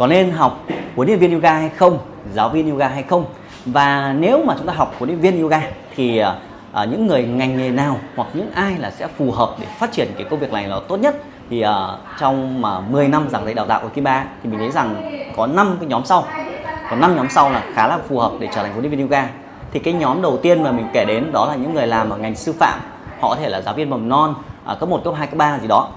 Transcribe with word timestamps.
có 0.00 0.06
nên 0.06 0.30
học 0.30 0.64
huấn 0.96 1.08
luyện 1.08 1.18
viên 1.18 1.32
yoga 1.32 1.52
hay 1.52 1.68
không? 1.68 1.98
Giáo 2.34 2.48
viên 2.48 2.70
yoga 2.70 2.88
hay 2.88 3.02
không? 3.02 3.24
Và 3.66 4.14
nếu 4.18 4.44
mà 4.44 4.54
chúng 4.58 4.66
ta 4.66 4.72
học 4.72 4.94
huấn 4.98 5.10
luyện 5.10 5.20
viên 5.20 5.42
yoga 5.42 5.62
thì 5.96 6.22
uh, 6.22 6.88
những 6.88 7.06
người 7.06 7.24
ngành 7.24 7.56
nghề 7.56 7.70
nào 7.70 7.96
hoặc 8.16 8.28
những 8.34 8.50
ai 8.52 8.78
là 8.78 8.90
sẽ 8.90 9.06
phù 9.06 9.30
hợp 9.30 9.54
để 9.60 9.66
phát 9.78 9.92
triển 9.92 10.08
cái 10.16 10.26
công 10.30 10.40
việc 10.40 10.52
này 10.52 10.68
là 10.68 10.80
tốt 10.88 10.96
nhất? 10.96 11.16
Thì 11.50 11.64
uh, 11.64 11.70
trong 12.20 12.62
mà 12.62 12.80
10 12.80 13.08
năm 13.08 13.28
giảng 13.30 13.44
dạy 13.44 13.54
đào 13.54 13.66
tạo 13.66 13.80
của 13.80 13.88
Kim 13.88 14.04
Ba 14.04 14.24
thì 14.42 14.50
mình 14.50 14.58
thấy 14.58 14.70
rằng 14.70 15.18
có 15.36 15.46
5 15.46 15.76
cái 15.80 15.88
nhóm 15.88 16.04
sau. 16.04 16.24
Có 16.90 16.96
5 16.96 17.16
nhóm 17.16 17.26
sau 17.30 17.50
là 17.50 17.64
khá 17.74 17.86
là 17.86 17.98
phù 18.08 18.18
hợp 18.18 18.32
để 18.40 18.48
trở 18.54 18.62
thành 18.62 18.72
huấn 18.72 18.84
luyện 18.84 18.90
viên 18.90 19.00
yoga. 19.00 19.28
Thì 19.72 19.80
cái 19.80 19.94
nhóm 19.94 20.22
đầu 20.22 20.38
tiên 20.42 20.62
mà 20.62 20.72
mình 20.72 20.86
kể 20.92 21.04
đến 21.04 21.32
đó 21.32 21.46
là 21.46 21.54
những 21.54 21.74
người 21.74 21.86
làm 21.86 22.10
ở 22.10 22.16
ngành 22.16 22.34
sư 22.34 22.54
phạm. 22.58 22.80
Họ 23.20 23.28
có 23.28 23.36
thể 23.36 23.48
là 23.48 23.60
giáo 23.60 23.74
viên 23.74 23.90
mầm 23.90 24.08
non 24.08 24.34
à, 24.64 24.74
cấp 24.80 24.88
1, 24.88 25.00
cấp 25.04 25.14
2, 25.16 25.26
cấp 25.26 25.38
3 25.38 25.58
gì 25.58 25.68
đó 25.68 25.88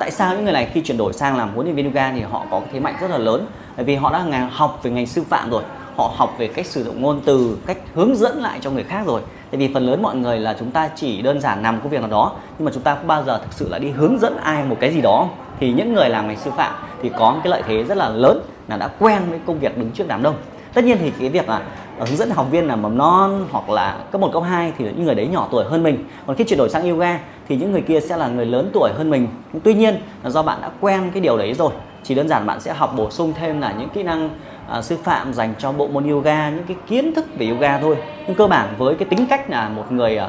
tại 0.00 0.10
sao 0.10 0.34
những 0.34 0.44
người 0.44 0.52
này 0.52 0.70
khi 0.72 0.80
chuyển 0.80 0.96
đổi 0.96 1.12
sang 1.12 1.36
làm 1.36 1.54
huấn 1.54 1.66
luyện 1.66 1.76
viên 1.76 1.84
yoga 1.84 2.12
thì 2.12 2.20
họ 2.20 2.46
có 2.50 2.60
thế 2.72 2.80
mạnh 2.80 2.94
rất 3.00 3.10
là 3.10 3.18
lớn? 3.18 3.46
Bởi 3.76 3.84
vì 3.84 3.94
họ 3.94 4.12
đã 4.12 4.48
học 4.52 4.80
về 4.82 4.90
ngành 4.90 5.06
sư 5.06 5.24
phạm 5.28 5.50
rồi 5.50 5.62
họ 5.96 6.12
học 6.16 6.34
về 6.38 6.48
cách 6.48 6.66
sử 6.66 6.84
dụng 6.84 7.02
ngôn 7.02 7.20
từ 7.24 7.58
cách 7.66 7.76
hướng 7.94 8.16
dẫn 8.16 8.38
lại 8.38 8.58
cho 8.62 8.70
người 8.70 8.84
khác 8.84 9.02
rồi. 9.06 9.20
Tại 9.50 9.58
vì 9.58 9.70
phần 9.74 9.86
lớn 9.86 10.02
mọi 10.02 10.16
người 10.16 10.38
là 10.38 10.56
chúng 10.58 10.70
ta 10.70 10.90
chỉ 10.96 11.22
đơn 11.22 11.40
giản 11.40 11.62
làm 11.62 11.80
công 11.80 11.90
việc 11.90 12.00
nào 12.00 12.10
đó 12.10 12.32
nhưng 12.58 12.64
mà 12.64 12.72
chúng 12.74 12.82
ta 12.82 12.94
không 12.94 13.06
bao 13.06 13.24
giờ 13.24 13.38
thực 13.38 13.52
sự 13.52 13.68
là 13.68 13.78
đi 13.78 13.90
hướng 13.90 14.18
dẫn 14.18 14.36
ai 14.36 14.64
một 14.64 14.76
cái 14.80 14.92
gì 14.92 15.00
đó 15.00 15.28
thì 15.60 15.72
những 15.72 15.94
người 15.94 16.08
làm 16.08 16.28
ngành 16.28 16.38
sư 16.38 16.50
phạm 16.56 16.74
thì 17.02 17.10
có 17.18 17.32
một 17.32 17.40
cái 17.44 17.50
lợi 17.50 17.62
thế 17.66 17.84
rất 17.84 17.96
là 17.96 18.08
lớn 18.08 18.40
là 18.68 18.76
đã 18.76 18.88
quen 18.98 19.22
với 19.30 19.40
công 19.46 19.58
việc 19.58 19.78
đứng 19.78 19.90
trước 19.90 20.08
đám 20.08 20.22
đông. 20.22 20.34
Tất 20.74 20.84
nhiên 20.84 20.98
thì 21.00 21.12
cái 21.20 21.28
việc 21.28 21.48
là 21.48 21.62
hướng 21.98 22.16
dẫn 22.16 22.30
học 22.30 22.46
viên 22.50 22.66
là 22.66 22.76
mầm 22.76 22.98
non 22.98 23.46
hoặc 23.50 23.70
là 23.70 23.98
cấp 24.12 24.20
1, 24.20 24.30
cấp 24.32 24.42
2 24.48 24.72
thì 24.78 24.84
những 24.84 25.04
người 25.04 25.14
đấy 25.14 25.26
nhỏ 25.26 25.48
tuổi 25.50 25.64
hơn 25.64 25.82
mình. 25.82 26.04
Còn 26.26 26.36
khi 26.36 26.44
chuyển 26.44 26.58
đổi 26.58 26.70
sang 26.70 26.90
yoga 26.90 27.18
thì 27.50 27.56
những 27.56 27.72
người 27.72 27.82
kia 27.82 28.00
sẽ 28.00 28.16
là 28.16 28.28
người 28.28 28.46
lớn 28.46 28.70
tuổi 28.72 28.90
hơn 28.94 29.10
mình. 29.10 29.28
Nhưng 29.52 29.62
tuy 29.62 29.74
nhiên 29.74 29.94
là 30.22 30.30
do 30.30 30.42
bạn 30.42 30.58
đã 30.62 30.70
quen 30.80 31.10
cái 31.12 31.20
điều 31.20 31.38
đấy 31.38 31.54
rồi 31.54 31.72
chỉ 32.02 32.14
đơn 32.14 32.28
giản 32.28 32.46
bạn 32.46 32.60
sẽ 32.60 32.72
học 32.72 32.94
bổ 32.96 33.10
sung 33.10 33.32
thêm 33.36 33.60
là 33.60 33.74
những 33.78 33.88
kỹ 33.88 34.02
năng 34.02 34.30
uh, 34.78 34.84
sư 34.84 34.96
phạm 35.02 35.32
dành 35.34 35.54
cho 35.58 35.72
bộ 35.72 35.88
môn 35.88 36.10
yoga 36.10 36.50
những 36.50 36.64
cái 36.68 36.76
kiến 36.88 37.14
thức 37.14 37.26
về 37.38 37.48
yoga 37.48 37.78
thôi. 37.78 37.96
Nhưng 38.26 38.36
cơ 38.36 38.46
bản 38.46 38.74
với 38.78 38.94
cái 38.94 39.08
tính 39.08 39.26
cách 39.26 39.50
là 39.50 39.68
một 39.68 39.92
người 39.92 40.20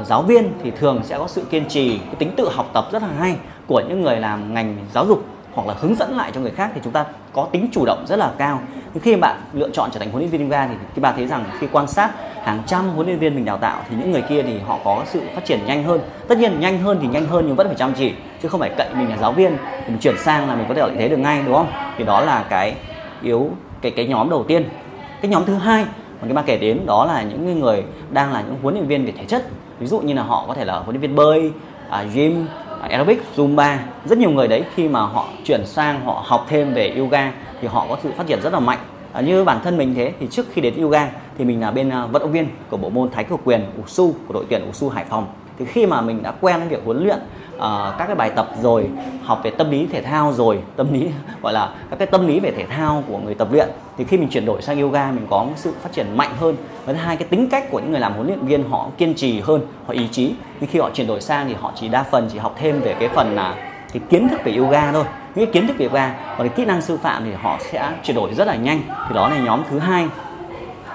uh, 0.00 0.06
giáo 0.06 0.22
viên 0.22 0.50
thì 0.62 0.70
thường 0.70 1.00
sẽ 1.04 1.18
có 1.18 1.28
sự 1.28 1.42
kiên 1.50 1.64
trì 1.68 1.98
cái 1.98 2.14
tính 2.18 2.30
tự 2.36 2.48
học 2.52 2.70
tập 2.72 2.88
rất 2.92 3.02
là 3.02 3.08
hay 3.18 3.36
của 3.66 3.82
những 3.88 4.02
người 4.02 4.16
làm 4.16 4.54
ngành 4.54 4.76
giáo 4.94 5.06
dục 5.06 5.24
hoặc 5.54 5.66
là 5.66 5.74
hướng 5.80 5.94
dẫn 5.94 6.16
lại 6.16 6.30
cho 6.34 6.40
người 6.40 6.50
khác 6.50 6.70
thì 6.74 6.80
chúng 6.84 6.92
ta 6.92 7.04
có 7.32 7.48
tính 7.52 7.68
chủ 7.72 7.84
động 7.86 8.04
rất 8.08 8.16
là 8.16 8.30
cao 8.38 8.60
nhưng 8.98 9.04
khi 9.04 9.16
bạn 9.16 9.36
lựa 9.52 9.70
chọn 9.70 9.90
trở 9.92 9.98
thành 10.00 10.10
huấn 10.10 10.22
luyện 10.22 10.30
viên 10.30 10.42
yoga 10.42 10.66
thì 10.66 10.74
các 10.94 11.00
bạn 11.00 11.14
thấy 11.16 11.26
rằng 11.26 11.44
khi 11.58 11.66
quan 11.72 11.86
sát 11.86 12.10
hàng 12.42 12.62
trăm 12.66 12.88
huấn 12.88 13.06
luyện 13.06 13.18
viên 13.18 13.34
mình 13.34 13.44
đào 13.44 13.58
tạo 13.58 13.82
thì 13.88 13.96
những 13.96 14.10
người 14.12 14.22
kia 14.28 14.42
thì 14.42 14.58
họ 14.66 14.78
có 14.84 15.02
sự 15.06 15.22
phát 15.34 15.44
triển 15.44 15.60
nhanh 15.66 15.84
hơn. 15.84 16.00
Tất 16.28 16.38
nhiên 16.38 16.60
nhanh 16.60 16.78
hơn 16.78 16.98
thì 17.02 17.08
nhanh 17.08 17.26
hơn 17.26 17.44
nhưng 17.46 17.56
vẫn 17.56 17.66
phải 17.66 17.76
chăm 17.76 17.92
chỉ 17.92 18.12
chứ 18.42 18.48
không 18.48 18.60
phải 18.60 18.70
cậy 18.78 18.88
mình 18.94 19.10
là 19.10 19.16
giáo 19.16 19.32
viên 19.32 19.56
thì 19.72 19.88
mình 19.88 19.98
chuyển 19.98 20.18
sang 20.18 20.48
là 20.48 20.54
mình 20.54 20.64
có 20.68 20.74
thể 20.74 20.80
lợi 20.80 20.92
thế 20.98 21.08
được 21.08 21.16
ngay 21.16 21.42
đúng 21.46 21.54
không? 21.54 21.72
Thì 21.98 22.04
đó 22.04 22.20
là 22.20 22.44
cái 22.48 22.74
yếu 23.22 23.50
cái 23.80 23.92
cái 23.92 24.06
nhóm 24.06 24.30
đầu 24.30 24.44
tiên. 24.44 24.64
Cái 25.22 25.30
nhóm 25.30 25.44
thứ 25.44 25.54
hai 25.54 25.84
mà 26.20 26.22
cái 26.22 26.32
bà 26.32 26.42
kể 26.42 26.58
đến 26.58 26.86
đó 26.86 27.04
là 27.04 27.22
những 27.22 27.60
người 27.60 27.84
đang 28.10 28.32
là 28.32 28.42
những 28.42 28.56
huấn 28.62 28.74
luyện 28.74 28.86
viên 28.86 29.06
về 29.06 29.12
thể 29.18 29.24
chất. 29.24 29.42
Ví 29.78 29.86
dụ 29.86 30.00
như 30.00 30.14
là 30.14 30.22
họ 30.22 30.44
có 30.48 30.54
thể 30.54 30.64
là 30.64 30.74
huấn 30.74 30.90
luyện 30.90 31.00
viên 31.00 31.16
bơi 31.16 31.52
à, 31.90 32.04
gym 32.14 32.46
Ờ, 32.80 32.88
aerobic 32.88 33.22
zumba. 33.36 33.76
Rất 34.04 34.18
nhiều 34.18 34.30
người 34.30 34.48
đấy 34.48 34.64
khi 34.74 34.88
mà 34.88 35.00
họ 35.00 35.28
chuyển 35.44 35.66
sang 35.66 36.00
họ 36.04 36.22
học 36.26 36.46
thêm 36.48 36.74
về 36.74 36.94
yoga 36.98 37.32
thì 37.60 37.68
họ 37.68 37.86
có 37.88 37.98
sự 38.02 38.10
phát 38.16 38.26
triển 38.26 38.40
rất 38.42 38.52
là 38.52 38.60
mạnh. 38.60 38.78
À, 39.12 39.20
như 39.20 39.44
bản 39.44 39.60
thân 39.64 39.76
mình 39.76 39.94
thế 39.94 40.12
thì 40.20 40.26
trước 40.30 40.46
khi 40.52 40.60
đến 40.60 40.82
yoga 40.82 41.10
thì 41.38 41.44
mình 41.44 41.60
là 41.60 41.70
bên 41.70 41.90
ờ, 41.90 42.08
vận 42.12 42.22
động 42.22 42.32
viên 42.32 42.48
của 42.70 42.76
bộ 42.76 42.90
môn 42.90 43.10
thái 43.10 43.24
cực 43.24 43.40
quyền 43.44 43.64
usu 43.82 44.14
của 44.26 44.34
đội 44.34 44.44
tuyển 44.50 44.62
usu 44.70 44.88
hải 44.88 45.04
phòng 45.04 45.26
thì 45.58 45.64
khi 45.64 45.86
mà 45.86 46.00
mình 46.00 46.22
đã 46.22 46.32
quen 46.40 46.58
với 46.58 46.68
việc 46.68 46.80
huấn 46.84 47.04
luyện 47.04 47.18
uh, 47.56 47.62
các 47.98 48.06
cái 48.06 48.14
bài 48.14 48.30
tập 48.30 48.50
rồi 48.62 48.90
học 49.24 49.40
về 49.44 49.50
tâm 49.50 49.70
lý 49.70 49.86
thể 49.86 50.02
thao 50.02 50.32
rồi 50.32 50.58
tâm 50.76 50.92
lý 50.92 51.10
gọi 51.42 51.52
là 51.52 51.70
các 51.90 51.98
cái 51.98 52.06
tâm 52.06 52.26
lý 52.26 52.40
về 52.40 52.50
thể 52.50 52.66
thao 52.66 53.02
của 53.08 53.18
người 53.18 53.34
tập 53.34 53.48
luyện 53.52 53.68
thì 53.98 54.04
khi 54.04 54.16
mình 54.16 54.28
chuyển 54.28 54.46
đổi 54.46 54.62
sang 54.62 54.80
yoga 54.80 55.10
mình 55.10 55.26
có 55.30 55.46
sự 55.56 55.72
phát 55.82 55.92
triển 55.92 56.16
mạnh 56.16 56.34
hơn. 56.40 56.56
Và 56.84 56.92
hai 56.92 57.16
cái 57.16 57.28
tính 57.28 57.48
cách 57.48 57.70
của 57.70 57.80
những 57.80 57.90
người 57.90 58.00
làm 58.00 58.12
huấn 58.12 58.26
luyện 58.26 58.46
viên 58.46 58.70
họ 58.70 58.88
kiên 58.98 59.14
trì 59.14 59.40
hơn 59.40 59.60
họ 59.86 59.92
ý 59.92 60.08
chí. 60.08 60.34
Nhưng 60.60 60.70
khi 60.70 60.78
họ 60.78 60.90
chuyển 60.94 61.06
đổi 61.06 61.20
sang 61.20 61.48
thì 61.48 61.54
họ 61.54 61.72
chỉ 61.74 61.88
đa 61.88 62.02
phần 62.02 62.28
chỉ 62.32 62.38
học 62.38 62.54
thêm 62.58 62.80
về 62.80 62.96
cái 63.00 63.08
phần 63.08 63.34
là 63.34 63.54
cái 63.92 64.02
kiến 64.10 64.28
thức 64.28 64.40
về 64.44 64.56
yoga 64.56 64.92
thôi. 64.92 65.04
Những 65.34 65.46
cái 65.46 65.52
kiến 65.52 65.66
thức 65.66 65.78
về 65.78 65.86
yoga 65.86 66.14
còn 66.38 66.48
cái 66.48 66.56
kỹ 66.56 66.64
năng 66.64 66.82
sư 66.82 66.96
phạm 67.02 67.24
thì 67.24 67.32
họ 67.32 67.58
sẽ 67.72 67.92
chuyển 68.04 68.16
đổi 68.16 68.34
rất 68.34 68.46
là 68.46 68.56
nhanh. 68.56 68.82
Thì 69.08 69.14
đó 69.14 69.28
là 69.28 69.38
nhóm 69.38 69.62
thứ 69.70 69.78
hai. 69.78 70.06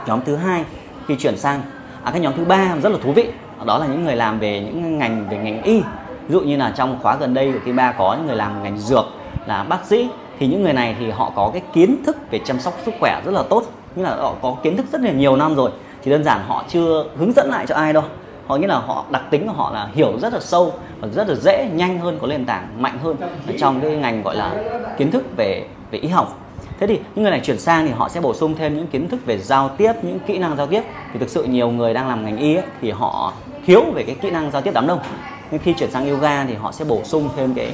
Nhóm 0.07 0.19
thứ 0.25 0.35
hai 0.35 0.63
khi 1.07 1.15
chuyển 1.19 1.37
sang 1.37 1.61
à, 2.03 2.11
cái 2.11 2.21
nhóm 2.21 2.33
thứ 2.37 2.45
ba 2.45 2.75
rất 2.83 2.91
là 2.91 2.97
thú 3.03 3.11
vị. 3.11 3.27
Đó 3.65 3.77
là 3.77 3.87
những 3.87 4.05
người 4.05 4.15
làm 4.15 4.39
về 4.39 4.59
những 4.59 4.99
ngành 4.99 5.25
về 5.29 5.37
ngành 5.37 5.63
y. 5.63 5.81
Ví 6.27 6.33
dụ 6.33 6.41
như 6.41 6.57
là 6.57 6.73
trong 6.75 6.99
khóa 7.01 7.15
gần 7.15 7.33
đây 7.33 7.51
của 7.51 7.59
kim 7.65 7.75
ba 7.75 7.91
có 7.91 8.15
những 8.17 8.27
người 8.27 8.35
làm 8.35 8.63
ngành 8.63 8.77
dược 8.77 9.05
là 9.45 9.63
bác 9.63 9.85
sĩ. 9.85 10.09
Thì 10.39 10.47
những 10.47 10.63
người 10.63 10.73
này 10.73 10.95
thì 10.99 11.11
họ 11.11 11.31
có 11.35 11.49
cái 11.53 11.61
kiến 11.73 12.03
thức 12.05 12.17
về 12.31 12.39
chăm 12.45 12.59
sóc 12.59 12.73
sức 12.85 12.93
khỏe 12.99 13.21
rất 13.25 13.31
là 13.31 13.43
tốt. 13.49 13.63
Như 13.95 14.03
là 14.03 14.15
họ 14.15 14.33
có 14.41 14.55
kiến 14.63 14.77
thức 14.77 14.85
rất 14.91 15.01
là 15.01 15.11
nhiều 15.11 15.35
năm 15.35 15.55
rồi. 15.55 15.71
Chỉ 16.03 16.11
đơn 16.11 16.23
giản 16.23 16.39
họ 16.47 16.63
chưa 16.69 17.05
hướng 17.17 17.31
dẫn 17.35 17.49
lại 17.49 17.65
cho 17.67 17.75
ai 17.75 17.93
đâu. 17.93 18.03
Họ 18.47 18.57
nghĩa 18.57 18.67
là 18.67 18.75
họ 18.75 19.05
đặc 19.09 19.23
tính 19.29 19.47
của 19.47 19.53
họ 19.53 19.71
là 19.71 19.87
hiểu 19.93 20.19
rất 20.21 20.33
là 20.33 20.39
sâu 20.39 20.73
và 20.99 21.07
rất 21.07 21.29
là 21.29 21.35
dễ 21.35 21.69
nhanh 21.73 21.99
hơn 21.99 22.17
có 22.21 22.27
nền 22.27 22.45
tảng 22.45 22.67
mạnh 22.79 22.97
hơn 23.03 23.15
trong 23.59 23.81
cái 23.81 23.95
ngành 23.95 24.23
gọi 24.23 24.35
là 24.35 24.51
kiến 24.97 25.11
thức 25.11 25.23
về 25.37 25.65
về 25.91 25.99
y 25.99 26.07
học 26.07 26.39
thế 26.79 26.87
thì 26.87 26.99
những 27.15 27.23
người 27.23 27.31
này 27.31 27.41
chuyển 27.43 27.59
sang 27.59 27.87
thì 27.87 27.91
họ 27.93 28.09
sẽ 28.09 28.21
bổ 28.21 28.33
sung 28.33 28.55
thêm 28.57 28.77
những 28.77 28.87
kiến 28.87 29.09
thức 29.09 29.25
về 29.25 29.37
giao 29.37 29.69
tiếp 29.69 29.93
những 30.01 30.19
kỹ 30.19 30.37
năng 30.37 30.57
giao 30.57 30.67
tiếp. 30.67 30.81
Thì 31.13 31.19
thực 31.19 31.29
sự 31.29 31.43
nhiều 31.43 31.69
người 31.69 31.93
đang 31.93 32.07
làm 32.07 32.25
ngành 32.25 32.37
y 32.37 32.55
ấy, 32.55 32.65
thì 32.81 32.91
họ 32.91 33.33
thiếu 33.65 33.83
về 33.93 34.03
cái 34.03 34.15
kỹ 34.21 34.29
năng 34.29 34.51
giao 34.51 34.61
tiếp 34.61 34.71
đám 34.73 34.87
đông. 34.87 34.99
Nhưng 35.51 35.61
khi 35.61 35.73
chuyển 35.73 35.91
sang 35.91 36.09
yoga 36.09 36.45
thì 36.45 36.53
họ 36.53 36.71
sẽ 36.71 36.85
bổ 36.85 37.01
sung 37.03 37.29
thêm 37.35 37.53
cái 37.53 37.73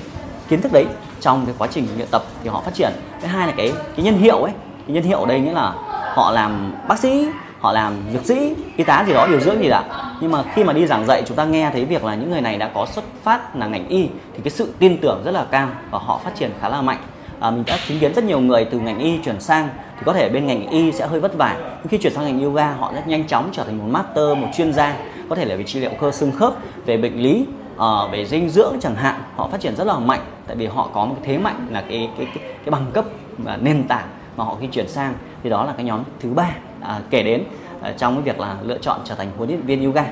kiến 0.49 0.61
thức 0.61 0.73
đấy 0.73 0.85
trong 1.21 1.45
cái 1.45 1.55
quá 1.57 1.67
trình 1.71 1.87
luyện 1.95 2.07
tập 2.11 2.23
thì 2.43 2.49
họ 2.49 2.61
phát 2.61 2.73
triển. 2.73 2.91
Thứ 3.21 3.27
hai 3.27 3.47
là 3.47 3.53
cái 3.57 3.73
cái 3.95 4.05
nhân 4.05 4.17
hiệu 4.17 4.37
ấy. 4.43 4.53
Cái 4.87 4.93
nhân 4.93 5.03
hiệu 5.03 5.19
ở 5.19 5.25
đây 5.25 5.39
nghĩa 5.39 5.53
là 5.53 5.73
họ 6.13 6.31
làm 6.31 6.73
bác 6.87 6.99
sĩ 6.99 7.27
họ 7.59 7.71
làm 7.71 7.93
dược 8.13 8.25
sĩ 8.25 8.55
y 8.77 8.83
tá 8.83 9.03
gì 9.07 9.13
đó 9.13 9.27
điều 9.27 9.39
dưỡng 9.39 9.61
gì 9.61 9.69
đó. 9.69 9.83
Nhưng 10.21 10.31
mà 10.31 10.43
khi 10.53 10.63
mà 10.63 10.73
đi 10.73 10.87
giảng 10.87 11.05
dạy 11.05 11.23
chúng 11.27 11.37
ta 11.37 11.45
nghe 11.45 11.69
thấy 11.73 11.85
việc 11.85 12.03
là 12.03 12.16
những 12.16 12.31
người 12.31 12.41
này 12.41 12.57
đã 12.57 12.69
có 12.73 12.85
xuất 12.85 13.05
phát 13.23 13.55
là 13.55 13.67
ngành 13.67 13.87
y 13.87 14.07
thì 14.33 14.41
cái 14.43 14.51
sự 14.51 14.73
tin 14.79 14.97
tưởng 14.97 15.21
rất 15.25 15.31
là 15.31 15.45
cao 15.51 15.67
và 15.91 15.99
họ 15.99 16.19
phát 16.23 16.31
triển 16.35 16.51
khá 16.61 16.69
là 16.69 16.81
mạnh 16.81 16.97
à, 17.39 17.51
mình 17.51 17.63
đã 17.67 17.77
chứng 17.88 18.00
kiến 18.00 18.13
rất 18.13 18.23
nhiều 18.23 18.39
người 18.39 18.66
từ 18.66 18.79
ngành 18.79 19.00
y 19.00 19.17
chuyển 19.17 19.39
sang 19.39 19.69
thì 19.97 20.01
có 20.05 20.13
thể 20.13 20.29
bên 20.29 20.47
ngành 20.47 20.69
y 20.69 20.91
sẽ 20.91 21.07
hơi 21.07 21.19
vất 21.19 21.38
vả. 21.38 21.57
Nhưng 21.59 21.88
khi 21.88 21.97
chuyển 21.97 22.13
sang 22.13 22.25
ngành 22.25 22.44
yoga 22.44 22.72
họ 22.72 22.91
rất 22.95 23.07
nhanh 23.07 23.27
chóng 23.27 23.50
trở 23.51 23.63
thành 23.63 23.77
một 23.77 23.85
master 23.88 24.38
một 24.38 24.47
chuyên 24.57 24.73
gia. 24.73 24.95
Có 25.29 25.35
thể 25.35 25.45
là 25.45 25.55
về 25.55 25.63
trị 25.63 25.79
liệu 25.79 25.91
cơ 25.99 26.11
xương 26.11 26.31
khớp 26.31 26.53
về 26.85 26.97
bệnh 26.97 27.22
lý 27.22 27.45
à, 27.78 27.88
về 28.11 28.25
dinh 28.25 28.49
dưỡng 28.49 28.73
chẳng 28.81 28.95
hạn 28.95 29.22
họ 29.35 29.47
phát 29.47 29.61
triển 29.61 29.75
rất 29.75 29.88
là 29.88 29.99
mạnh. 29.99 30.22
Tại 30.47 30.55
vì 30.55 30.67
họ 30.67 30.89
có 30.94 31.05
một 31.05 31.16
cái 31.16 31.25
thế 31.25 31.44
mạnh 31.44 31.67
là 31.69 31.81
cái 31.81 32.09
cái 32.17 32.28
cái, 32.35 32.44
cái 32.44 32.72
bằng 32.72 32.85
cấp 32.94 33.05
và 33.38 33.57
nền 33.61 33.83
tảng 33.83 34.07
mà 34.38 34.44
họ 34.44 34.57
khi 34.61 34.67
chuyển 34.67 34.88
sang 34.88 35.13
thì 35.44 35.49
đó 35.49 35.66
là 35.66 35.73
cái 35.78 35.85
nhóm 35.85 36.03
thứ 36.19 36.29
ba 36.29 36.49
à, 36.81 36.99
kể 37.09 37.23
đến 37.23 37.44
à, 37.81 37.94
trong 37.97 38.13
cái 38.13 38.22
việc 38.22 38.39
là 38.39 38.55
lựa 38.63 38.78
chọn 38.78 38.99
trở 39.03 39.16
thành 39.16 39.28
huấn 39.38 39.49
luyện 39.49 39.61
viên 39.61 39.85
yoga. 39.85 40.05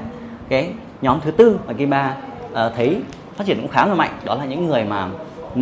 Cái 0.50 0.70
nhóm 1.02 1.20
thứ 1.24 1.32
tư 1.32 1.60
mà 1.68 1.74
kim 1.74 1.90
ba 1.90 2.16
à, 2.54 2.70
thấy 2.70 2.98
phát 3.36 3.48
triển 3.48 3.62
cũng 3.62 3.72
khá 3.72 3.86
là 3.86 3.96
mạnh 3.96 4.12
đó 4.24 4.36
là 4.36 4.46
những 4.46 4.68
người 4.68 4.84
mà 4.84 5.08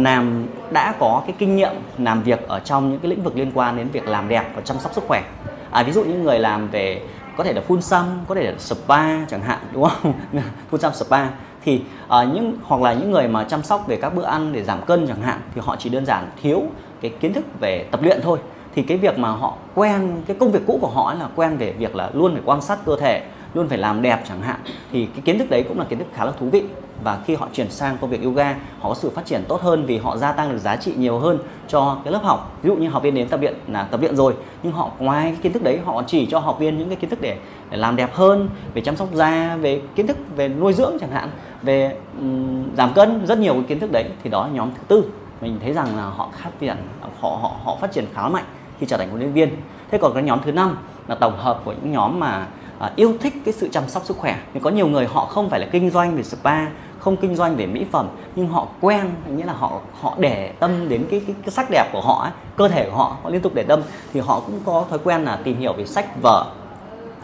làm 0.03 0.47
đã 0.71 0.93
có 0.99 1.23
cái 1.27 1.35
kinh 1.39 1.55
nghiệm 1.55 1.71
làm 1.97 2.23
việc 2.23 2.47
ở 2.47 2.59
trong 2.59 2.91
những 2.91 2.99
cái 2.99 3.09
lĩnh 3.09 3.23
vực 3.23 3.37
liên 3.37 3.51
quan 3.53 3.77
đến 3.77 3.87
việc 3.89 4.07
làm 4.07 4.29
đẹp 4.29 4.51
và 4.55 4.61
chăm 4.61 4.79
sóc 4.79 4.93
sức 4.93 5.03
khỏe. 5.07 5.23
À, 5.71 5.83
ví 5.83 5.91
dụ 5.91 6.03
những 6.03 6.23
người 6.23 6.39
làm 6.39 6.67
về 6.69 7.01
có 7.37 7.43
thể 7.43 7.53
là 7.53 7.61
phun 7.61 7.81
xăm 7.81 8.05
có 8.27 8.35
thể 8.35 8.43
là 8.43 8.53
spa 8.57 9.25
chẳng 9.25 9.41
hạn 9.41 9.59
đúng 9.73 9.83
không? 9.83 10.13
Phun 10.69 10.79
xăm 10.81 10.93
spa. 10.93 11.27
Thì 11.63 11.81
uh, 12.05 12.11
những 12.33 12.57
hoặc 12.63 12.81
là 12.81 12.93
những 12.93 13.11
người 13.11 13.27
mà 13.27 13.43
chăm 13.43 13.63
sóc 13.63 13.87
về 13.87 13.95
các 13.95 14.15
bữa 14.15 14.25
ăn 14.25 14.53
để 14.53 14.63
giảm 14.63 14.81
cân 14.81 15.07
chẳng 15.07 15.21
hạn 15.21 15.41
thì 15.55 15.61
họ 15.65 15.75
chỉ 15.79 15.89
đơn 15.89 16.05
giản 16.05 16.29
thiếu 16.41 16.63
cái 17.01 17.11
kiến 17.19 17.33
thức 17.33 17.45
về 17.59 17.85
tập 17.91 17.99
luyện 18.03 18.19
thôi. 18.23 18.39
Thì 18.75 18.81
cái 18.81 18.97
việc 18.97 19.19
mà 19.19 19.29
họ 19.29 19.53
quen 19.75 20.21
cái 20.27 20.37
công 20.39 20.51
việc 20.51 20.61
cũ 20.67 20.77
của 20.81 20.87
họ 20.87 21.13
là 21.13 21.27
quen 21.35 21.57
về 21.57 21.71
việc 21.71 21.95
là 21.95 22.09
luôn 22.13 22.33
phải 22.33 22.41
quan 22.45 22.61
sát 22.61 22.79
cơ 22.85 22.97
thể 22.99 23.23
luôn 23.55 23.69
phải 23.69 23.77
làm 23.77 24.01
đẹp 24.01 24.23
chẳng 24.27 24.41
hạn 24.41 24.59
thì 24.91 25.05
cái 25.05 25.21
kiến 25.21 25.39
thức 25.39 25.49
đấy 25.49 25.63
cũng 25.67 25.79
là 25.79 25.85
kiến 25.85 25.99
thức 25.99 26.07
khá 26.13 26.25
là 26.25 26.31
thú 26.39 26.49
vị. 26.49 26.63
Và 27.03 27.19
khi 27.25 27.35
họ 27.35 27.47
chuyển 27.53 27.71
sang 27.71 27.97
công 28.01 28.09
việc 28.09 28.23
yoga 28.23 28.55
họ 28.79 28.89
có 28.89 28.95
sự 28.95 29.09
phát 29.09 29.25
triển 29.25 29.43
tốt 29.47 29.61
hơn 29.61 29.85
vì 29.85 29.97
họ 29.97 30.17
gia 30.17 30.31
tăng 30.31 30.51
được 30.51 30.57
giá 30.57 30.75
trị 30.75 30.93
nhiều 30.97 31.19
hơn 31.19 31.39
cho 31.67 31.97
cái 32.03 32.13
lớp 32.13 32.23
học. 32.23 32.59
Ví 32.61 32.67
dụ 32.67 32.75
như 32.75 32.89
học 32.89 33.03
viên 33.03 33.15
đến 33.15 33.27
tập 33.27 33.39
viện 33.39 33.53
là 33.67 33.83
tập 33.83 33.97
viện 33.97 34.15
rồi 34.15 34.33
nhưng 34.63 34.73
họ 34.73 34.91
ngoài 34.99 35.23
cái 35.23 35.39
kiến 35.41 35.53
thức 35.53 35.63
đấy 35.63 35.79
họ 35.85 36.03
chỉ 36.07 36.25
cho 36.25 36.39
học 36.39 36.59
viên 36.59 36.77
những 36.77 36.89
cái 36.89 36.95
kiến 36.95 37.09
thức 37.09 37.21
để, 37.21 37.37
để 37.69 37.77
làm 37.77 37.95
đẹp 37.95 38.13
hơn 38.13 38.49
về 38.73 38.81
chăm 38.81 38.95
sóc 38.95 39.09
da 39.13 39.55
về 39.55 39.81
kiến 39.95 40.07
thức 40.07 40.17
về 40.35 40.47
nuôi 40.47 40.73
dưỡng 40.73 40.97
chẳng 41.01 41.11
hạn 41.11 41.29
về 41.61 41.95
um, 42.19 42.75
giảm 42.77 42.93
cân 42.93 43.25
rất 43.25 43.39
nhiều 43.39 43.53
cái 43.53 43.63
kiến 43.63 43.79
thức 43.79 43.91
đấy 43.91 44.05
thì 44.23 44.29
đó 44.29 44.47
là 44.47 44.53
nhóm 44.53 44.69
thứ 44.75 44.83
tư. 44.87 45.03
Mình 45.41 45.59
thấy 45.61 45.73
rằng 45.73 45.97
là 45.97 46.03
họ 46.03 46.29
phát 46.43 46.51
triển 46.59 46.75
họ 47.01 47.29
họ 47.41 47.51
họ 47.63 47.77
phát 47.81 47.91
triển 47.91 48.05
khá 48.13 48.29
mạnh 48.29 48.45
khi 48.79 48.85
trở 48.85 48.97
thành 48.97 49.09
huấn 49.09 49.21
luyện 49.21 49.33
viên. 49.33 49.49
Thế 49.91 49.97
còn 49.97 50.13
cái 50.13 50.23
nhóm 50.23 50.39
thứ 50.45 50.51
năm 50.51 50.77
là 51.07 51.15
tổng 51.15 51.37
hợp 51.37 51.61
của 51.65 51.71
những 51.71 51.91
nhóm 51.91 52.19
mà 52.19 52.47
à, 52.79 52.91
yêu 52.95 53.13
thích 53.19 53.33
cái 53.45 53.53
sự 53.53 53.69
chăm 53.71 53.89
sóc 53.89 54.05
sức 54.05 54.17
khỏe. 54.17 54.39
Thì 54.53 54.59
có 54.59 54.69
nhiều 54.69 54.87
người 54.87 55.05
họ 55.05 55.25
không 55.25 55.49
phải 55.49 55.59
là 55.59 55.67
kinh 55.71 55.89
doanh 55.89 56.15
về 56.15 56.23
spa 56.23 56.65
không 56.99 57.17
kinh 57.17 57.35
doanh 57.35 57.55
về 57.55 57.65
mỹ 57.65 57.85
phẩm 57.91 58.07
nhưng 58.35 58.47
họ 58.47 58.67
quen 58.81 59.11
nghĩa 59.35 59.45
là 59.45 59.53
họ 59.53 59.79
họ 60.01 60.15
để 60.19 60.51
tâm 60.59 60.89
đến 60.89 61.05
cái 61.11 61.21
cái, 61.27 61.35
cái 61.41 61.51
sắc 61.51 61.69
đẹp 61.71 61.89
của 61.93 62.01
họ 62.01 62.21
ấy, 62.23 62.31
cơ 62.55 62.67
thể 62.67 62.89
của 62.89 62.97
họ 62.97 63.17
họ 63.23 63.29
liên 63.29 63.41
tục 63.41 63.51
để 63.55 63.63
tâm 63.63 63.81
thì 64.13 64.19
họ 64.19 64.39
cũng 64.39 64.59
có 64.65 64.85
thói 64.89 64.99
quen 65.03 65.23
là 65.23 65.39
tìm 65.43 65.59
hiểu 65.59 65.73
về 65.73 65.85
sách 65.85 66.21
vở 66.21 66.45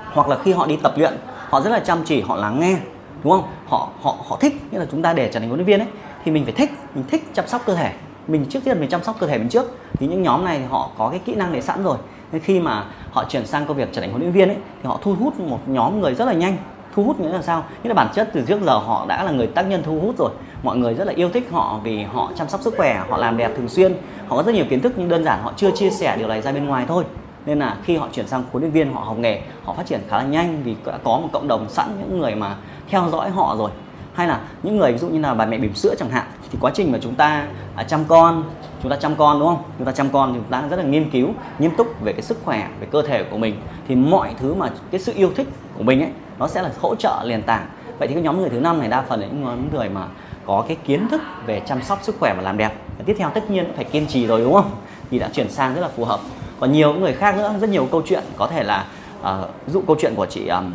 hoặc 0.05 0.29
là 0.29 0.37
khi 0.43 0.53
họ 0.53 0.65
đi 0.65 0.77
tập 0.83 0.93
luyện 0.97 1.13
họ 1.49 1.61
rất 1.61 1.69
là 1.69 1.79
chăm 1.79 2.03
chỉ 2.05 2.21
họ 2.21 2.35
lắng 2.35 2.59
nghe 2.59 2.77
đúng 3.23 3.31
không? 3.31 3.43
Họ 3.67 3.89
họ 4.01 4.15
họ 4.27 4.37
thích 4.41 4.61
nghĩa 4.71 4.79
là 4.79 4.85
chúng 4.91 5.01
ta 5.01 5.13
để 5.13 5.29
trở 5.33 5.39
thành 5.39 5.49
huấn 5.49 5.59
luyện 5.59 5.67
viên 5.67 5.79
ấy 5.79 5.87
thì 6.25 6.31
mình 6.31 6.43
phải 6.43 6.53
thích 6.53 6.71
mình 6.95 7.03
thích 7.07 7.23
chăm 7.33 7.47
sóc 7.47 7.61
cơ 7.65 7.75
thể. 7.75 7.91
Mình 8.27 8.45
trước 8.49 8.59
tiên 8.63 8.79
mình 8.79 8.89
chăm 8.89 9.03
sóc 9.03 9.15
cơ 9.19 9.27
thể 9.27 9.37
mình 9.37 9.49
trước 9.49 9.77
thì 9.93 10.07
những 10.07 10.23
nhóm 10.23 10.45
này 10.45 10.59
thì 10.59 10.65
họ 10.69 10.89
có 10.97 11.09
cái 11.09 11.19
kỹ 11.19 11.35
năng 11.35 11.53
để 11.53 11.61
sẵn 11.61 11.83
rồi 11.83 11.97
thế 12.31 12.39
khi 12.39 12.59
mà 12.59 12.85
họ 13.11 13.23
chuyển 13.29 13.45
sang 13.45 13.65
công 13.65 13.77
việc 13.77 13.89
trở 13.91 14.01
thành 14.01 14.09
huấn 14.09 14.21
luyện 14.21 14.33
viên 14.33 14.47
ấy, 14.47 14.57
thì 14.83 14.87
họ 14.87 14.99
thu 15.03 15.15
hút 15.15 15.39
một 15.39 15.59
nhóm 15.67 16.01
người 16.01 16.15
rất 16.15 16.25
là 16.25 16.33
nhanh. 16.33 16.57
Thu 16.95 17.03
hút 17.03 17.19
nghĩa 17.19 17.29
là 17.29 17.41
sao? 17.41 17.63
Nghĩa 17.83 17.87
là 17.87 17.93
bản 17.93 18.07
chất 18.13 18.29
từ 18.33 18.41
trước 18.41 18.61
giờ 18.61 18.77
họ 18.77 19.05
đã 19.07 19.23
là 19.23 19.31
người 19.31 19.47
tác 19.47 19.61
nhân 19.61 19.83
thu 19.85 19.99
hút 19.99 20.15
rồi. 20.17 20.31
Mọi 20.63 20.77
người 20.77 20.93
rất 20.93 21.07
là 21.07 21.13
yêu 21.13 21.29
thích 21.29 21.47
họ 21.51 21.79
vì 21.83 22.03
họ 22.03 22.29
chăm 22.35 22.49
sóc 22.49 22.61
sức 22.61 22.73
khỏe, 22.77 23.03
họ 23.09 23.17
làm 23.17 23.37
đẹp 23.37 23.51
thường 23.57 23.69
xuyên. 23.69 23.93
Họ 24.27 24.35
có 24.37 24.43
rất 24.43 24.55
nhiều 24.55 24.65
kiến 24.69 24.81
thức 24.81 24.93
nhưng 24.95 25.09
đơn 25.09 25.23
giản 25.23 25.43
họ 25.43 25.53
chưa 25.55 25.71
chia 25.71 25.89
sẻ 25.89 26.17
điều 26.17 26.27
này 26.27 26.41
ra 26.41 26.51
bên 26.51 26.65
ngoài 26.65 26.85
thôi. 26.87 27.03
Nên 27.45 27.59
là 27.59 27.77
khi 27.83 27.97
họ 27.97 28.07
chuyển 28.11 28.27
sang 28.27 28.43
huấn 28.51 28.61
luyện 28.61 28.71
viên, 28.71 28.93
họ 28.93 29.01
học 29.01 29.17
nghề, 29.17 29.41
họ 29.63 29.73
phát 29.73 29.85
triển 29.85 29.99
khá 30.09 30.17
là 30.17 30.23
nhanh 30.23 30.63
vì 30.63 30.75
đã 30.85 30.97
có 31.03 31.19
một 31.19 31.29
cộng 31.33 31.47
đồng 31.47 31.69
sẵn 31.69 31.87
những 31.99 32.19
người 32.19 32.35
mà 32.35 32.55
theo 32.89 33.09
dõi 33.11 33.29
họ 33.29 33.55
rồi. 33.57 33.71
Hay 34.13 34.27
là 34.27 34.39
những 34.63 34.77
người 34.77 34.91
ví 34.91 34.97
dụ 34.97 35.09
như 35.09 35.19
là 35.19 35.33
bà 35.33 35.45
mẹ 35.45 35.57
bỉm 35.57 35.75
sữa 35.75 35.95
chẳng 35.99 36.09
hạn, 36.09 36.25
thì 36.51 36.57
quá 36.61 36.71
trình 36.73 36.91
mà 36.91 36.99
chúng 37.01 37.15
ta 37.15 37.47
à, 37.75 37.83
chăm 37.83 38.05
con 38.07 38.43
chúng 38.81 38.91
ta 38.91 38.95
chăm 38.95 39.15
con 39.15 39.39
đúng 39.39 39.47
không? 39.47 39.63
Chúng 39.77 39.87
ta 39.87 39.91
chăm 39.91 40.09
con 40.09 40.33
thì 40.33 40.39
chúng 40.39 40.51
ta 40.51 40.67
rất 40.69 40.77
là 40.77 40.83
nghiên 40.83 41.09
cứu 41.09 41.29
nghiêm 41.59 41.71
túc 41.77 42.01
về 42.01 42.13
cái 42.13 42.21
sức 42.21 42.37
khỏe 42.45 42.67
về 42.79 42.87
cơ 42.91 43.01
thể 43.01 43.23
của 43.23 43.37
mình. 43.37 43.61
Thì 43.87 43.95
mọi 43.95 44.33
thứ 44.39 44.53
mà 44.53 44.69
cái 44.91 45.01
sự 45.01 45.13
yêu 45.15 45.31
thích 45.35 45.47
của 45.77 45.83
mình 45.83 46.01
ấy 46.01 46.09
nó 46.39 46.47
sẽ 46.47 46.61
là 46.61 46.71
hỗ 46.81 46.95
trợ 46.95 47.23
nền 47.25 47.43
tảng 47.43 47.67
vậy 48.01 48.07
thì 48.07 48.13
cái 48.13 48.23
nhóm 48.23 48.41
người 48.41 48.49
thứ 48.49 48.59
năm 48.59 48.79
này 48.79 48.87
đa 48.87 49.01
phần 49.01 49.19
là 49.21 49.27
những 49.27 49.69
người 49.73 49.89
mà 49.89 50.07
có 50.45 50.65
cái 50.67 50.77
kiến 50.85 51.07
thức 51.07 51.21
về 51.45 51.61
chăm 51.65 51.81
sóc 51.81 51.99
sức 52.01 52.15
khỏe 52.19 52.33
và 52.37 52.41
làm 52.41 52.57
đẹp. 52.57 52.73
Và 52.97 53.03
tiếp 53.05 53.15
theo 53.19 53.29
tất 53.29 53.49
nhiên 53.49 53.71
phải 53.75 53.85
kiên 53.85 54.07
trì 54.07 54.27
rồi 54.27 54.41
đúng 54.41 54.53
không? 54.53 54.71
Thì 55.11 55.19
đã 55.19 55.29
chuyển 55.33 55.49
sang 55.49 55.75
rất 55.75 55.81
là 55.81 55.87
phù 55.87 56.05
hợp. 56.05 56.19
Còn 56.59 56.71
nhiều 56.71 56.93
người 56.93 57.13
khác 57.13 57.37
nữa 57.37 57.53
rất 57.61 57.69
nhiều 57.69 57.87
câu 57.91 58.01
chuyện. 58.05 58.23
Có 58.37 58.47
thể 58.47 58.63
là 58.63 58.85
uh, 59.21 59.27
dụ 59.67 59.81
câu 59.87 59.95
chuyện 59.99 60.13
của 60.15 60.25
chị 60.25 60.47
um, 60.47 60.71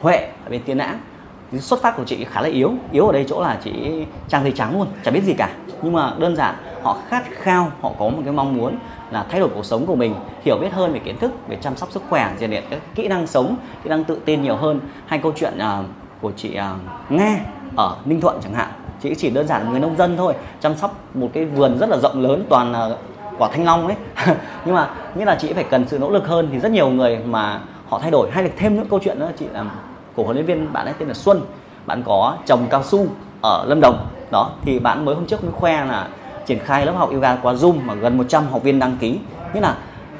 Huệ 0.00 0.16
ở 0.16 0.50
bên 0.50 0.62
Tiên 0.62 0.78
Nã 0.78 0.94
xuất 1.60 1.82
phát 1.82 1.96
của 1.96 2.04
chị 2.04 2.24
khá 2.24 2.40
là 2.40 2.48
yếu 2.48 2.72
yếu 2.92 3.06
ở 3.06 3.12
đây 3.12 3.24
chỗ 3.28 3.42
là 3.42 3.58
chị 3.64 3.72
trang 4.28 4.42
giấy 4.42 4.52
trắng 4.56 4.78
luôn 4.78 4.86
chả 5.04 5.10
biết 5.10 5.24
gì 5.24 5.34
cả. 5.34 5.50
Nhưng 5.82 5.92
mà 5.92 6.12
đơn 6.18 6.36
giản 6.36 6.54
họ 6.82 6.98
khát 7.08 7.22
khao 7.30 7.72
họ 7.80 7.92
có 7.98 8.08
một 8.08 8.22
cái 8.24 8.32
mong 8.32 8.56
muốn 8.56 8.78
là 9.10 9.26
thay 9.30 9.40
đổi 9.40 9.48
cuộc 9.54 9.64
sống 9.64 9.86
của 9.86 9.96
mình 9.96 10.14
hiểu 10.44 10.58
biết 10.60 10.72
hơn 10.72 10.92
về 10.92 10.98
kiến 10.98 11.18
thức 11.18 11.32
về 11.48 11.56
chăm 11.60 11.76
sóc 11.76 11.92
sức 11.92 12.02
khỏe 12.08 12.34
rèn 12.38 12.50
luyện 12.50 12.64
các 12.70 12.80
kỹ 12.94 13.08
năng 13.08 13.26
sống 13.26 13.56
kỹ 13.84 13.90
năng 13.90 14.04
tự 14.04 14.18
tin 14.24 14.42
nhiều 14.42 14.56
hơn. 14.56 14.80
Hay 15.06 15.18
câu 15.18 15.32
chuyện 15.36 15.58
uh, 15.58 15.84
của 16.20 16.32
chị 16.36 16.58
uh, 16.58 17.12
nga 17.12 17.36
ở 17.76 17.96
ninh 18.04 18.20
thuận 18.20 18.40
chẳng 18.42 18.54
hạn 18.54 18.68
chị 19.02 19.14
chỉ 19.14 19.30
đơn 19.30 19.46
giản 19.46 19.64
là 19.64 19.70
người 19.70 19.80
nông 19.80 19.96
dân 19.96 20.16
thôi 20.16 20.34
chăm 20.60 20.76
sóc 20.76 20.96
một 21.14 21.28
cái 21.32 21.44
vườn 21.44 21.78
rất 21.78 21.88
là 21.88 21.96
rộng 21.96 22.20
lớn 22.20 22.44
toàn 22.48 22.72
là 22.72 22.90
quả 23.38 23.48
thanh 23.52 23.64
long 23.64 23.86
ấy 23.86 23.96
nhưng 24.64 24.74
mà 24.74 24.90
nghĩa 25.14 25.24
là 25.24 25.34
chị 25.40 25.52
phải 25.52 25.64
cần 25.64 25.88
sự 25.88 25.98
nỗ 25.98 26.10
lực 26.10 26.26
hơn 26.26 26.48
thì 26.52 26.58
rất 26.58 26.72
nhiều 26.72 26.90
người 26.90 27.18
mà 27.24 27.60
họ 27.88 27.98
thay 27.98 28.10
đổi. 28.10 28.30
Hay 28.30 28.44
là 28.44 28.50
thêm 28.56 28.76
những 28.76 28.88
câu 28.88 28.98
chuyện 29.04 29.18
nữa 29.18 29.30
chị 29.38 29.46
làm 29.52 29.70
của 30.14 30.22
huấn 30.22 30.36
luyện 30.36 30.46
viên 30.46 30.72
bạn 30.72 30.86
ấy 30.86 30.94
tên 30.98 31.08
là 31.08 31.14
Xuân. 31.14 31.40
Bạn 31.86 32.02
có 32.06 32.36
trồng 32.46 32.66
cao 32.70 32.82
su 32.82 33.06
ở 33.42 33.64
Lâm 33.68 33.80
Đồng. 33.80 34.06
Đó, 34.30 34.50
thì 34.64 34.78
bạn 34.78 35.04
mới 35.04 35.14
hôm 35.14 35.26
trước 35.26 35.44
mới 35.44 35.52
khoe 35.52 35.84
là 35.84 36.08
triển 36.46 36.58
khai 36.58 36.86
lớp 36.86 36.92
học 36.92 37.10
yoga 37.12 37.36
qua 37.36 37.52
Zoom 37.52 37.74
mà 37.84 37.94
gần 37.94 38.18
100 38.18 38.44
học 38.50 38.62
viên 38.62 38.78
đăng 38.78 38.96
ký. 39.00 39.18
Nghĩa 39.54 39.60
là 39.60 39.76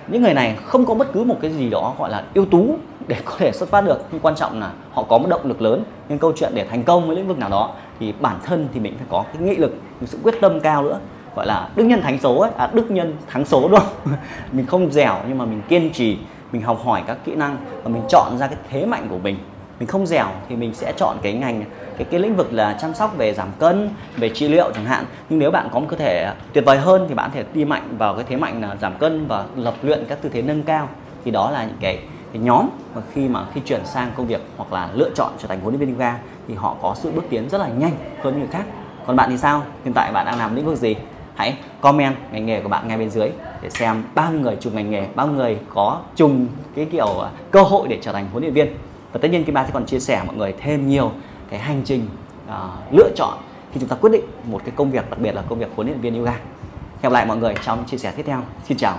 những 0.08 0.22
người 0.22 0.34
này 0.34 0.56
không 0.64 0.86
có 0.86 0.94
bất 0.94 1.12
cứ 1.12 1.24
một 1.24 1.36
cái 1.42 1.50
gì 1.50 1.70
đó 1.70 1.94
gọi 1.98 2.10
là 2.10 2.24
ưu 2.34 2.46
tú 2.46 2.76
để 3.08 3.16
có 3.24 3.32
thể 3.38 3.52
xuất 3.52 3.68
phát 3.68 3.80
được. 3.80 4.04
Nhưng 4.12 4.20
quan 4.20 4.34
trọng 4.34 4.60
là 4.60 4.70
họ 4.92 5.02
có 5.02 5.18
một 5.18 5.28
động 5.28 5.40
lực 5.44 5.62
lớn. 5.62 5.84
Nhưng 6.08 6.18
câu 6.18 6.32
chuyện 6.36 6.52
để 6.54 6.66
thành 6.70 6.82
công 6.82 7.06
với 7.06 7.16
lĩnh 7.16 7.28
vực 7.28 7.38
nào 7.38 7.48
đó 7.48 7.70
thì 8.00 8.14
bản 8.20 8.36
thân 8.44 8.68
thì 8.74 8.80
mình 8.80 8.94
phải 8.98 9.06
có 9.10 9.24
cái 9.32 9.42
nghị 9.42 9.56
lực, 9.56 9.74
một 10.00 10.06
sự 10.06 10.18
quyết 10.22 10.34
tâm 10.40 10.60
cao 10.60 10.82
nữa. 10.82 10.98
Gọi 11.36 11.46
là 11.46 11.68
đức 11.76 11.84
nhân 11.84 12.02
thắng 12.02 12.18
số 12.18 12.38
ấy 12.38 12.50
à 12.56 12.70
đức 12.72 12.90
nhân 12.90 13.16
thắng 13.26 13.44
số 13.44 13.68
đúng 13.68 13.80
không? 13.80 14.16
Mình 14.52 14.66
không 14.66 14.92
dẻo 14.92 15.14
nhưng 15.28 15.38
mà 15.38 15.44
mình 15.44 15.62
kiên 15.68 15.90
trì, 15.92 16.18
mình 16.52 16.62
học 16.62 16.80
hỏi 16.84 17.02
các 17.06 17.18
kỹ 17.24 17.34
năng 17.34 17.56
và 17.82 17.90
mình 17.90 18.02
chọn 18.08 18.38
ra 18.38 18.46
cái 18.46 18.56
thế 18.70 18.86
mạnh 18.86 19.06
của 19.10 19.18
mình 19.18 19.36
mình 19.82 19.88
không 19.88 20.06
dẻo 20.06 20.26
thì 20.48 20.56
mình 20.56 20.74
sẽ 20.74 20.92
chọn 20.96 21.16
cái 21.22 21.32
ngành 21.32 21.64
cái 21.96 22.06
cái 22.10 22.20
lĩnh 22.20 22.36
vực 22.36 22.52
là 22.52 22.78
chăm 22.80 22.94
sóc 22.94 23.16
về 23.16 23.34
giảm 23.34 23.48
cân 23.58 23.90
về 24.16 24.28
trị 24.28 24.48
liệu 24.48 24.70
chẳng 24.74 24.84
hạn. 24.84 25.04
Nhưng 25.28 25.38
nếu 25.38 25.50
bạn 25.50 25.68
có 25.72 25.80
một 25.80 25.86
cơ 25.90 25.96
thể 25.96 26.32
tuyệt 26.52 26.64
vời 26.66 26.78
hơn 26.78 27.06
thì 27.08 27.14
bạn 27.14 27.30
có 27.30 27.34
thể 27.34 27.44
đi 27.54 27.64
mạnh 27.64 27.94
vào 27.98 28.14
cái 28.14 28.24
thế 28.28 28.36
mạnh 28.36 28.62
là 28.62 28.76
giảm 28.76 28.98
cân 28.98 29.26
và 29.26 29.44
lập 29.56 29.74
luyện 29.82 30.04
các 30.08 30.22
tư 30.22 30.28
thế 30.32 30.42
nâng 30.42 30.62
cao. 30.62 30.88
Thì 31.24 31.30
đó 31.30 31.50
là 31.50 31.64
những 31.64 31.76
cái, 31.80 31.98
cái 32.32 32.42
nhóm 32.42 32.68
mà 32.94 33.02
khi 33.14 33.28
mà 33.28 33.44
khi 33.54 33.60
chuyển 33.60 33.86
sang 33.86 34.10
công 34.16 34.26
việc 34.26 34.40
hoặc 34.56 34.72
là 34.72 34.90
lựa 34.94 35.10
chọn 35.14 35.32
trở 35.38 35.48
thành 35.48 35.60
huấn 35.60 35.74
luyện 35.74 35.80
viên 35.80 35.94
yoga 35.94 36.18
thì 36.48 36.54
họ 36.54 36.76
có 36.82 36.94
sự 36.96 37.10
bước 37.10 37.24
tiến 37.30 37.48
rất 37.48 37.58
là 37.58 37.68
nhanh 37.68 37.92
hơn 38.22 38.38
người 38.38 38.48
khác. 38.50 38.64
Còn 39.06 39.16
bạn 39.16 39.30
thì 39.30 39.38
sao? 39.38 39.62
Hiện 39.84 39.94
tại 39.94 40.12
bạn 40.12 40.26
đang 40.26 40.38
làm 40.38 40.56
lĩnh 40.56 40.66
vực 40.66 40.78
gì? 40.78 40.96
Hãy 41.34 41.56
comment 41.80 42.16
ngành 42.32 42.46
nghề 42.46 42.60
của 42.60 42.68
bạn 42.68 42.88
ngay 42.88 42.98
bên 42.98 43.10
dưới 43.10 43.28
để 43.62 43.70
xem 43.70 44.02
bao 44.14 44.32
người 44.32 44.56
chung 44.60 44.74
ngành 44.74 44.90
nghề 44.90 45.06
bao 45.14 45.26
người 45.26 45.58
có 45.74 46.00
chung 46.16 46.46
cái 46.74 46.86
kiểu 46.92 47.20
à, 47.20 47.30
cơ 47.50 47.62
hội 47.62 47.88
để 47.88 47.98
trở 48.02 48.12
thành 48.12 48.26
huấn 48.32 48.42
luyện 48.42 48.54
viên 48.54 48.68
và 49.12 49.18
tất 49.22 49.28
nhiên 49.30 49.44
Kim 49.44 49.54
Ba 49.54 49.64
sẽ 49.64 49.70
còn 49.72 49.86
chia 49.86 50.00
sẻ 50.00 50.22
mọi 50.26 50.36
người 50.36 50.54
thêm 50.60 50.88
nhiều 50.88 51.12
cái 51.50 51.60
hành 51.60 51.82
trình 51.84 52.06
uh, 52.46 52.52
lựa 52.92 53.10
chọn 53.16 53.38
khi 53.72 53.80
chúng 53.80 53.88
ta 53.88 53.96
quyết 53.96 54.10
định 54.10 54.24
một 54.44 54.60
cái 54.64 54.72
công 54.76 54.90
việc 54.90 55.10
đặc 55.10 55.18
biệt 55.18 55.34
là 55.34 55.42
công 55.48 55.58
việc 55.58 55.68
huấn 55.76 55.86
luyện 55.86 56.00
viên 56.00 56.18
yoga. 56.18 56.32
Hẹn 56.32 56.40
gặp 57.02 57.12
lại 57.12 57.26
mọi 57.26 57.36
người 57.36 57.54
trong 57.64 57.84
chia 57.84 57.96
sẻ 57.96 58.12
tiếp 58.16 58.22
theo. 58.26 58.42
Xin 58.64 58.76
chào. 58.76 58.98